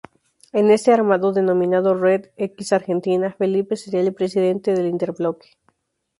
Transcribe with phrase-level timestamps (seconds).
[0.51, 5.49] En este armado denominado Red x Argentina Felipe seria el presidente del interbloque.